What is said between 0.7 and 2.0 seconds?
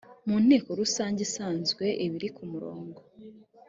rusange isanzwe